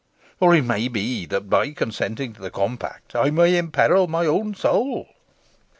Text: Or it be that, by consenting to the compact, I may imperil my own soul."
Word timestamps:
Or 0.39 0.55
it 0.55 0.63
be 0.93 1.27
that, 1.27 1.47
by 1.47 1.73
consenting 1.73 2.33
to 2.33 2.41
the 2.41 2.49
compact, 2.49 3.15
I 3.15 3.29
may 3.29 3.55
imperil 3.55 4.07
my 4.07 4.25
own 4.25 4.55
soul." 4.55 5.07